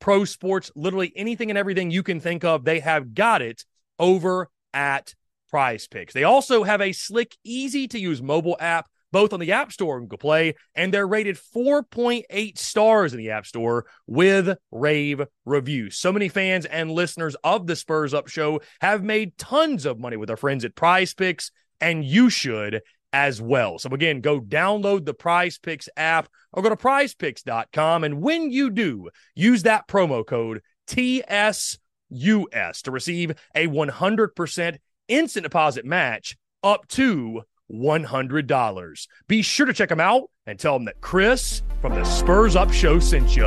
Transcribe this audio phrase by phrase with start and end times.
[0.00, 2.64] pro sports, literally anything and everything you can think of.
[2.64, 3.64] They have got it
[3.98, 5.14] over at
[5.50, 6.12] Prize Picks.
[6.12, 9.96] They also have a slick, easy to use mobile app, both on the App Store
[9.96, 15.96] and Google Play, and they're rated 4.8 stars in the App Store with rave reviews.
[15.98, 20.16] So many fans and listeners of the Spurs Up Show have made tons of money
[20.16, 21.50] with their friends at Prize Picks,
[21.80, 22.82] and you should
[23.16, 23.78] as well.
[23.78, 28.04] So again, go download the Prize Picks app or go to prizepicks.com.
[28.04, 31.78] And when you do, use that promo code TSUS
[32.10, 34.76] to receive a 100%
[35.08, 37.40] instant deposit match up to
[37.72, 39.06] $100.
[39.28, 42.70] Be sure to check them out and tell them that Chris from the Spurs Up
[42.70, 43.46] Show sent you.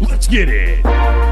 [0.00, 1.31] Let's get it.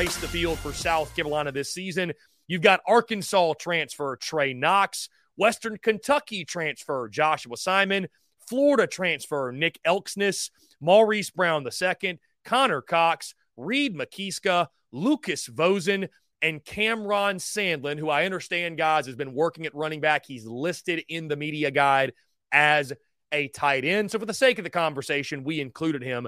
[0.00, 2.14] Grace the field for South Carolina this season.
[2.48, 8.08] You've got Arkansas transfer Trey Knox, Western Kentucky transfer Joshua Simon,
[8.48, 10.48] Florida transfer Nick Elksnis,
[10.80, 16.08] Maurice Brown II, Connor Cox, Reed Mikeska, Lucas Vosen,
[16.40, 20.24] and Cameron Sandlin, who I understand, guys, has been working at running back.
[20.24, 22.14] He's listed in the media guide
[22.50, 22.94] as
[23.32, 24.10] a tight end.
[24.10, 26.26] So, for the sake of the conversation, we included him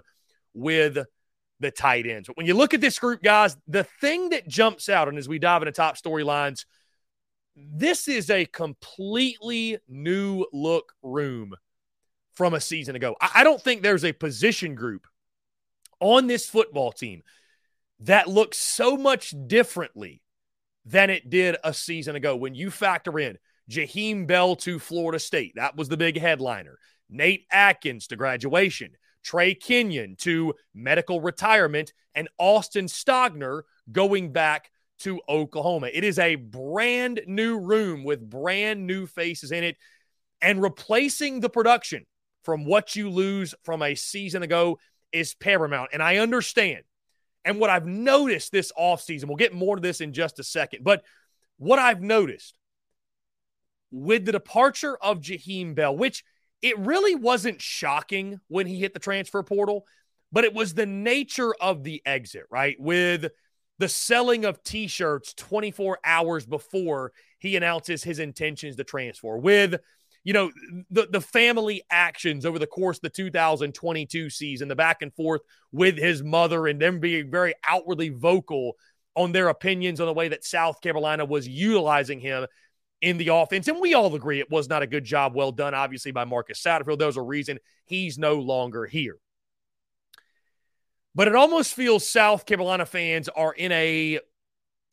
[0.53, 0.99] with
[1.63, 2.29] the tight ends.
[2.29, 5.29] But when you look at this group, guys, the thing that jumps out, and as
[5.29, 6.65] we dive into top storylines,
[7.57, 11.55] this is a completely new look room
[12.35, 13.15] from a season ago.
[13.21, 15.07] I, don't think there's a position group
[16.01, 17.23] on this football team
[18.01, 20.23] that looks so much differently
[20.85, 22.35] than it did a season ago.
[22.37, 23.39] When you factor in
[23.71, 26.79] Jaheim Bell to Florida State, that was the big headliner.
[27.09, 28.93] Nate Atkins to graduation.
[29.23, 34.71] Trey Kenyon to medical retirement, and Austin Stogner going back
[35.01, 35.89] to Oklahoma.
[35.93, 39.77] It is a brand new room with brand new faces in it
[40.41, 42.07] and replacing the production
[42.45, 44.79] from what you lose from a season ago
[45.13, 45.91] is paramount.
[45.93, 46.83] And I understand.
[47.45, 50.85] And what I've noticed this offseason, we'll get more to this in just a second,
[50.85, 51.03] but
[51.59, 52.57] what I've noticed
[53.91, 56.25] with the departure of Jaheim Bell, which
[56.63, 59.85] it really wasn't shocking when he hit the transfer portal,
[60.31, 62.77] but it was the nature of the exit, right?
[62.79, 63.31] With
[63.79, 69.81] the selling of t shirts 24 hours before he announces his intentions to transfer, with
[70.25, 70.53] you know
[70.91, 75.41] the the family actions over the course of the 2022 season, the back and forth
[75.73, 78.77] with his mother, and them being very outwardly vocal
[79.17, 82.47] on their opinions on the way that South Carolina was utilizing him
[83.03, 83.69] in the offense.
[83.69, 86.63] And we all agree it was not a good job, well done, obviously, by Marcus
[86.63, 86.99] Satterfield.
[86.99, 89.17] There's a reason he's no longer here.
[91.15, 94.21] But it almost feels South Carolina fans are in a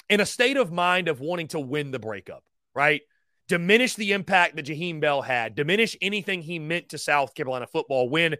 [0.09, 3.01] in a state of mind of wanting to win the breakup, right?
[3.47, 8.09] Diminish the impact that Jaheim Bell had, diminish anything he meant to South Carolina football
[8.09, 8.35] when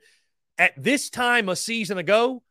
[0.57, 2.42] at this time a season ago,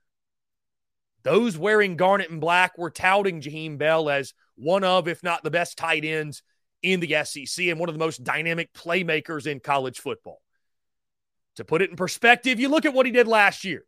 [1.25, 5.51] those wearing garnet and black were touting Jaheim Bell as one of, if not the
[5.51, 6.43] best tight ends
[6.83, 10.41] in the SEC and one of the most dynamic playmakers in college football.
[11.57, 13.85] To put it in perspective, you look at what he did last year.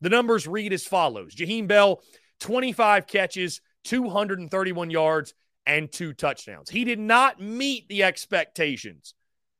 [0.00, 2.02] The numbers read as follows Jaheim Bell,
[2.40, 5.34] 25 catches, 231 yards,
[5.64, 6.68] and two touchdowns.
[6.68, 9.14] He did not meet the expectations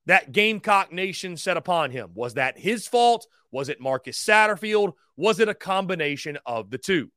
[0.06, 2.11] that Gamecock Nation set upon him.
[2.14, 3.26] Was that his fault?
[3.52, 4.94] Was it Marcus Satterfield?
[5.17, 7.11] Was it a combination of the two?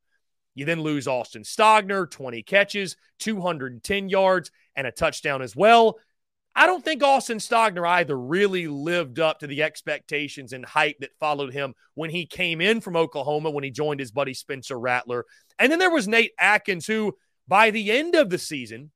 [0.56, 6.00] You then lose Austin Stogner, 20 catches, 210 yards, and a touchdown as well.
[6.56, 11.18] I don't think Austin Stogner either really lived up to the expectations and hype that
[11.20, 15.26] followed him when he came in from Oklahoma when he joined his buddy Spencer Rattler.
[15.60, 18.92] And then there was Nate Atkins, who by the end of the season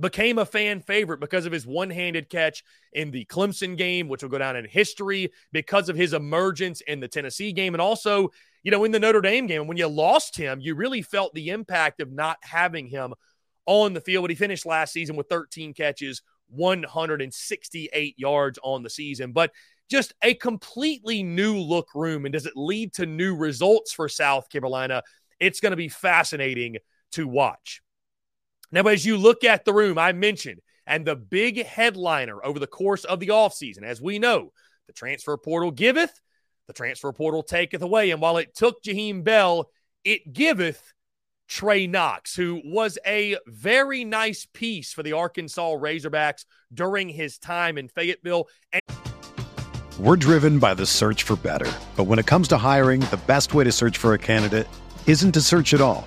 [0.00, 4.22] became a fan favorite because of his one handed catch in the Clemson game, which
[4.22, 7.74] will go down in history because of his emergence in the Tennessee game.
[7.74, 8.30] And also,
[8.62, 11.50] you know, in the Notre Dame game, when you lost him, you really felt the
[11.50, 13.14] impact of not having him
[13.66, 14.24] on the field.
[14.24, 19.32] But he finished last season with 13 catches, 168 yards on the season.
[19.32, 19.52] But
[19.90, 22.24] just a completely new look room.
[22.24, 25.02] And does it lead to new results for South Carolina?
[25.40, 26.76] It's going to be fascinating
[27.12, 27.80] to watch.
[28.70, 32.66] Now, as you look at the room, I mentioned, and the big headliner over the
[32.66, 34.52] course of the offseason, as we know,
[34.86, 36.20] the transfer portal giveth,
[36.66, 38.10] the transfer portal taketh away.
[38.10, 39.70] And while it took Jaheim Bell,
[40.04, 40.92] it giveth
[41.48, 47.78] Trey Knox, who was a very nice piece for the Arkansas Razorbacks during his time
[47.78, 48.48] in Fayetteville.
[48.70, 48.82] And-
[49.98, 51.70] We're driven by the search for better.
[51.96, 54.68] But when it comes to hiring, the best way to search for a candidate
[55.06, 56.06] isn't to search at all.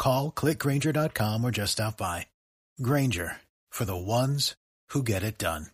[0.00, 2.26] Call clickgrainger.com or just stop by.
[2.80, 3.36] Grainger
[3.68, 4.54] for the ones
[4.92, 5.66] who get it done.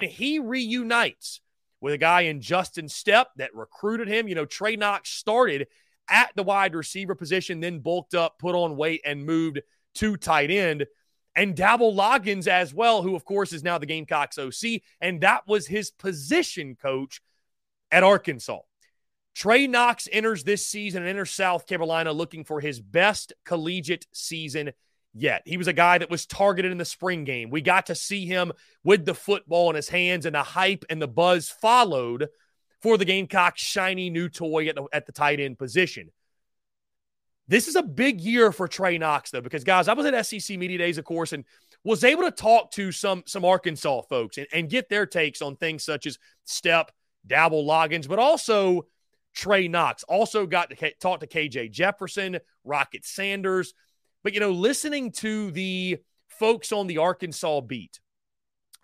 [0.00, 1.40] He reunites
[1.80, 4.28] with a guy in Justin Stepp that recruited him.
[4.28, 5.66] You know, Trey Knox started
[6.08, 9.60] at the wide receiver position, then bulked up, put on weight, and moved
[9.96, 10.86] to tight end.
[11.34, 15.48] And Dowell Loggins as well, who of course is now the Gamecocks OC, and that
[15.48, 17.20] was his position coach
[17.90, 18.60] at Arkansas.
[19.34, 24.72] Trey Knox enters this season and enters South Carolina looking for his best collegiate season
[25.12, 25.42] yet.
[25.44, 27.50] He was a guy that was targeted in the spring game.
[27.50, 28.52] We got to see him
[28.84, 32.28] with the football in his hands, and the hype and the buzz followed
[32.80, 36.10] for the Gamecock shiny new toy at the, at the tight end position.
[37.48, 40.56] This is a big year for Trey Knox, though, because guys, I was at SEC
[40.56, 41.44] Media Days, of course, and
[41.82, 45.56] was able to talk to some some Arkansas folks and, and get their takes on
[45.56, 46.88] things such as Stepp,
[47.26, 48.86] Dowell Loggins, but also
[49.34, 50.04] Trey Knox.
[50.04, 53.74] Also got to talk to KJ Jefferson, Rocket Sanders.
[54.22, 55.98] But, you know, listening to the
[56.28, 58.00] folks on the Arkansas beat,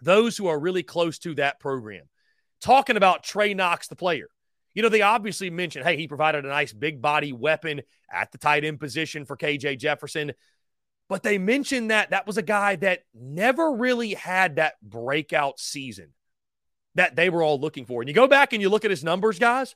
[0.02, 2.04] those who are really close to that program,
[2.60, 4.28] talking about Trey Knox, the player.
[4.74, 8.38] You know, they obviously mentioned, hey, he provided a nice big body weapon at the
[8.38, 10.32] tight end position for KJ Jefferson.
[11.08, 16.12] But they mentioned that that was a guy that never really had that breakout season
[16.94, 18.00] that they were all looking for.
[18.00, 19.74] And you go back and you look at his numbers, guys,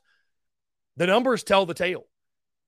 [0.97, 2.05] the numbers tell the tale.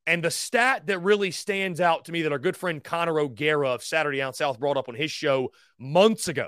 [0.05, 3.72] And the stat that really stands out to me that our good friend Connor O'Gara
[3.72, 6.48] of Saturday Down South brought up on his show months ago,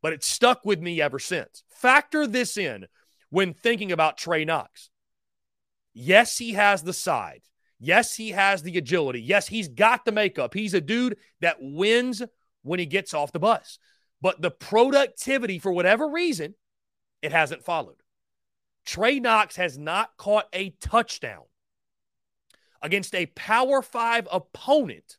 [0.00, 1.64] but it stuck with me ever since.
[1.68, 2.86] Factor this in
[3.28, 4.88] when thinking about Trey Knox.
[5.92, 7.42] Yes, he has the side.
[7.78, 9.20] Yes, he has the agility.
[9.20, 10.54] Yes, he's got the makeup.
[10.54, 12.22] He's a dude that wins
[12.62, 13.78] when he gets off the bus.
[14.22, 16.54] But the productivity, for whatever reason,
[17.20, 17.96] it hasn't followed.
[18.84, 21.44] Trey Knox has not caught a touchdown
[22.82, 25.18] against a Power Five opponent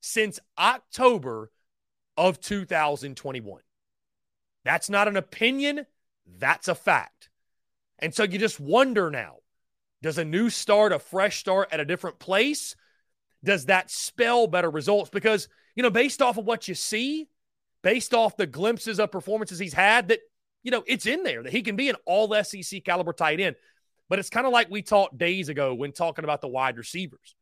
[0.00, 1.50] since October
[2.16, 3.62] of 2021.
[4.64, 5.86] That's not an opinion,
[6.26, 7.30] that's a fact.
[7.98, 9.36] And so you just wonder now
[10.02, 12.76] does a new start, a fresh start at a different place,
[13.42, 15.10] does that spell better results?
[15.10, 17.28] Because, you know, based off of what you see,
[17.82, 20.20] based off the glimpses of performances he's had, that,
[20.62, 23.56] you know, it's in there that he can be an all SEC caliber tight end.
[24.08, 27.34] But it's kind of like we talked days ago when talking about the wide receivers.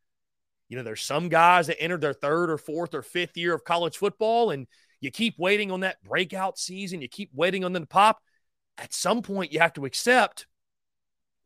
[0.68, 3.64] You know, there's some guys that entered their third or fourth or fifth year of
[3.64, 4.66] college football, and
[5.00, 7.00] you keep waiting on that breakout season.
[7.00, 8.20] You keep waiting on them to pop.
[8.78, 10.46] At some point, you have to accept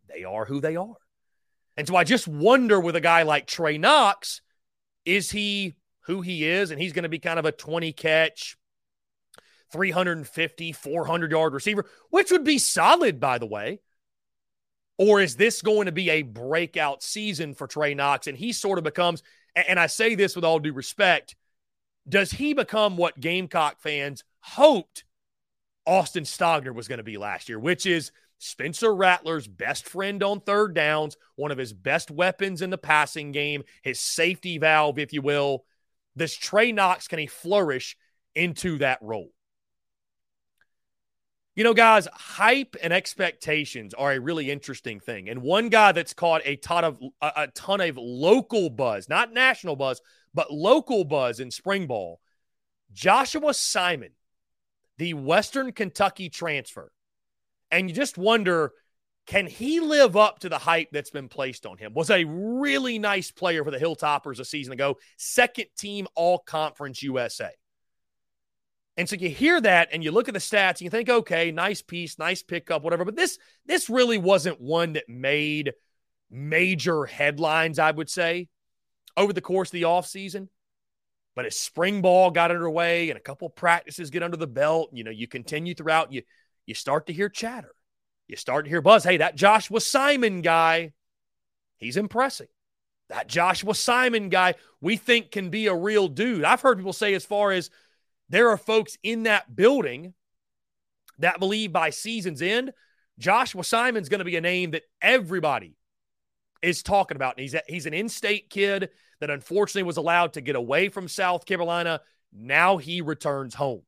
[0.08, 0.96] they are who they are.
[1.76, 4.42] And so I just wonder with a guy like Trey Knox,
[5.04, 6.70] is he who he is?
[6.70, 8.56] And he's going to be kind of a 20 catch,
[9.72, 13.80] 350, 400 yard receiver, which would be solid, by the way.
[14.98, 18.26] Or is this going to be a breakout season for Trey Knox?
[18.26, 19.22] And he sort of becomes,
[19.56, 21.36] and I say this with all due respect,
[22.08, 25.04] does he become what Gamecock fans hoped
[25.86, 30.40] Austin Stogner was going to be last year, which is Spencer Rattler's best friend on
[30.40, 35.12] third downs, one of his best weapons in the passing game, his safety valve, if
[35.12, 35.64] you will.
[36.16, 37.96] This Trey Knox, can he flourish
[38.34, 39.30] into that role?
[41.60, 45.28] You know, guys, hype and expectations are a really interesting thing.
[45.28, 49.34] And one guy that's caught a ton of a, a ton of local buzz, not
[49.34, 50.00] national buzz,
[50.32, 52.18] but local buzz in spring ball,
[52.94, 54.12] Joshua Simon,
[54.96, 56.92] the Western Kentucky transfer.
[57.70, 58.72] And you just wonder
[59.26, 61.92] can he live up to the hype that's been placed on him?
[61.92, 67.02] Was a really nice player for the Hilltoppers a season ago, second team all conference
[67.02, 67.50] USA.
[68.96, 71.50] And so you hear that and you look at the stats and you think, okay,
[71.52, 73.04] nice piece, nice pickup, whatever.
[73.04, 75.72] But this this really wasn't one that made
[76.30, 78.48] major headlines, I would say,
[79.16, 80.48] over the course of the offseason.
[81.34, 85.04] But as spring ball got underway and a couple practices get under the belt, you
[85.04, 86.22] know, you continue throughout, you
[86.66, 87.74] you start to hear chatter.
[88.28, 89.02] You start to hear buzz.
[89.02, 90.92] Hey, that Joshua Simon guy,
[91.78, 92.48] he's impressing.
[93.08, 96.44] That Joshua Simon guy, we think can be a real dude.
[96.44, 97.70] I've heard people say, as far as
[98.30, 100.14] there are folks in that building
[101.18, 102.72] that believe by season's end,
[103.18, 105.76] Joshua Simon's going to be a name that everybody
[106.62, 107.36] is talking about.
[107.36, 110.88] And he's, a, he's an in state kid that unfortunately was allowed to get away
[110.88, 112.00] from South Carolina.
[112.32, 113.82] Now he returns home.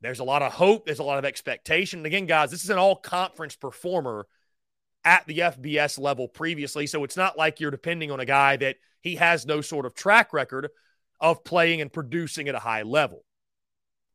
[0.00, 0.84] There's a lot of hope.
[0.84, 2.00] There's a lot of expectation.
[2.00, 4.26] And again, guys, this is an all conference performer
[5.04, 6.86] at the FBS level previously.
[6.86, 9.94] So it's not like you're depending on a guy that he has no sort of
[9.94, 10.70] track record
[11.22, 13.24] of playing and producing at a high level.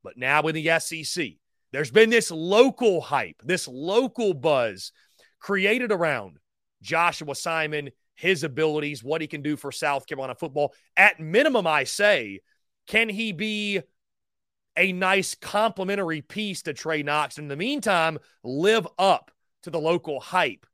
[0.03, 1.25] But now in the SEC,
[1.71, 4.91] there's been this local hype, this local buzz
[5.39, 6.37] created around
[6.83, 10.73] Joshua Simon, his abilities, what he can do for South Carolina football.
[10.95, 12.41] At minimum, I say,
[12.85, 13.81] can he be
[14.77, 17.37] a nice complimentary piece to Trey Knox.
[17.37, 19.31] In the meantime, live up
[19.63, 20.65] to the local hype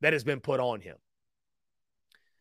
[0.00, 0.96] that has been put on him.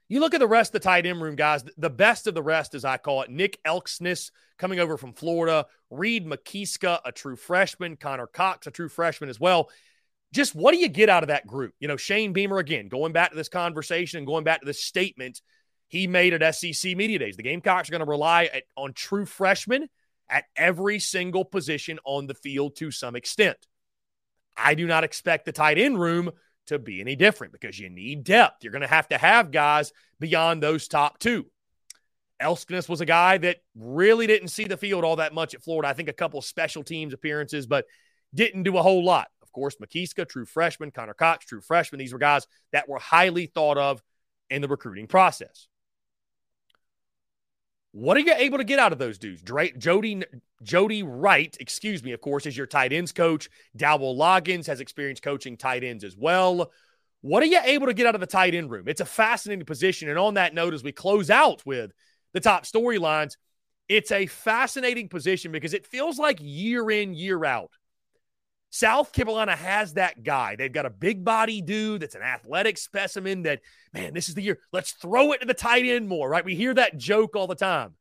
[0.09, 1.63] You look at the rest of the tight end room, guys.
[1.77, 5.67] The best of the rest, as I call it, Nick Elksnis coming over from Florida,
[5.91, 9.69] Reed Mikeska, a true freshman, Connor Cox, a true freshman as well.
[10.33, 11.75] Just what do you get out of that group?
[11.79, 14.83] You know, Shane Beamer, again, going back to this conversation and going back to this
[14.83, 15.41] statement
[15.87, 17.35] he made at SEC Media Days.
[17.35, 19.89] The Gamecocks are going to rely on true freshmen
[20.29, 23.57] at every single position on the field to some extent.
[24.55, 26.31] I do not expect the tight end room
[26.69, 28.63] to be any different because you need depth.
[28.63, 31.45] You're going to have to have guys beyond those top two.
[32.41, 35.89] Elksnis was a guy that really didn't see the field all that much at Florida.
[35.89, 37.85] I think a couple special teams appearances, but
[38.33, 39.27] didn't do a whole lot.
[39.41, 41.99] Of course, Mikeska, true freshman, Connor Cox, true freshman.
[41.99, 44.01] These were guys that were highly thought of
[44.49, 45.67] in the recruiting process.
[47.91, 49.41] What are you able to get out of those dudes?
[49.41, 50.23] Jody,
[50.61, 53.49] Jody Wright, excuse me, of course, is your tight ends coach.
[53.75, 56.71] Dowell Loggins has experience coaching tight ends as well.
[57.21, 58.87] What are you able to get out of the tight end room?
[58.87, 60.07] It's a fascinating position.
[60.07, 61.91] And on that note, as we close out with
[62.33, 63.37] the top storylines,
[63.89, 67.71] it's a fascinating position because it feels like year in, year out.
[68.69, 70.55] South Carolina has that guy.
[70.55, 73.61] They've got a big body dude that's an athletic specimen that,
[73.93, 74.59] man, this is the year.
[74.71, 76.45] Let's throw it to the tight end more, right?
[76.45, 77.95] We hear that joke all the time.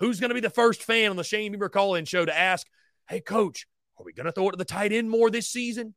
[0.00, 2.36] Who's going to be the first fan on the Shane Beamer call in show to
[2.36, 2.66] ask,
[3.08, 3.66] hey, coach,
[3.98, 5.94] are we going to throw it to the tight end more this season?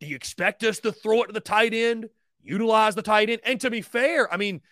[0.00, 2.08] Do you expect us to throw it to the tight end,
[2.42, 3.40] utilize the tight end?
[3.44, 4.62] And to be fair, I mean,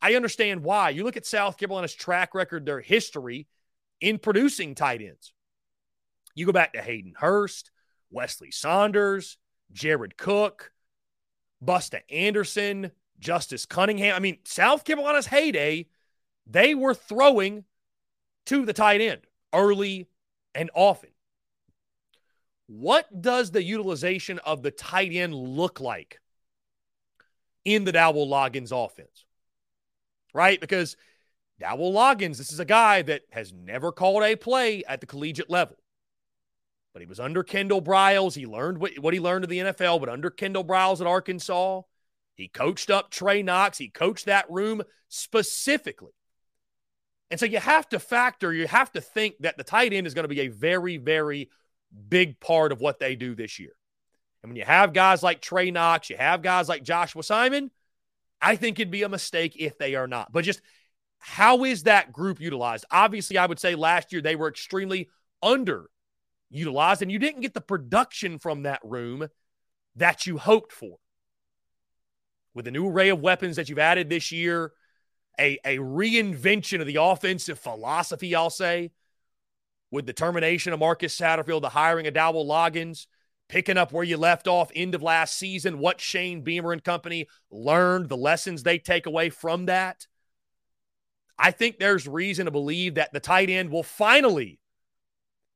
[0.00, 0.90] I understand why.
[0.90, 3.46] You look at South Carolina's track record, their history
[4.00, 5.32] in producing tight ends.
[6.34, 7.70] You go back to Hayden Hurst,
[8.14, 9.38] Weslye Saunders,
[9.72, 10.72] Jared Cook,
[11.64, 14.14] Busta Anderson, Justice Cunningham.
[14.14, 15.86] I mean, South Carolina's heyday,
[16.46, 17.64] they were throwing
[18.46, 19.22] to the tight end
[19.52, 20.08] early
[20.54, 21.10] and often.
[22.66, 26.20] What does the utilization of the tight end look like
[27.64, 29.26] in the Dowell Loggins offense?
[30.34, 30.60] right?
[30.60, 30.96] Because
[31.58, 35.50] Dowell Loggins, this is a guy that has never called a play at the collegiate
[35.50, 35.76] level.
[36.92, 38.34] But he was under Kendall Briles.
[38.34, 41.82] He learned what, what he learned in the NFL, but under Kendall Briles at Arkansas.
[42.34, 43.78] He coached up Trey Knox.
[43.78, 46.12] He coached that room specifically.
[47.30, 50.12] And so you have to factor, you have to think that the tight end is
[50.12, 51.50] going to be a very, very
[52.08, 53.72] big part of what they do this year.
[54.42, 57.70] And when you have guys like Trey Knox, you have guys like Joshua Simon,
[58.40, 60.32] I think it'd be a mistake if they are not.
[60.32, 60.60] But just
[61.20, 62.84] how is that group utilized?
[62.90, 65.08] Obviously, I would say last year they were extremely
[66.52, 69.28] underutilized, and you didn't get the production from that room
[69.96, 70.98] that you hoped for.
[72.54, 74.72] With the new array of weapons that you've added this year,
[75.38, 78.90] a, a reinvention of the offensive philosophy, I'll say,
[79.90, 83.06] with the termination of Marcus Satterfield, the hiring of Dowell Loggins,
[83.48, 87.28] picking up where you left off end of last season, what Shane Beamer and company
[87.50, 90.06] learned, the lessons they take away from that.
[91.38, 94.58] I think there's reason to believe that the tight end will finally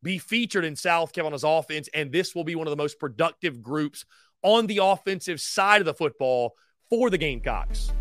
[0.07, 3.61] be featured in South Carolina's offense, and this will be one of the most productive
[3.62, 4.05] groups
[4.42, 6.55] on the offensive side of the football
[6.88, 7.92] for the Gamecocks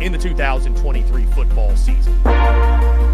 [0.00, 3.13] in the 2023 football season.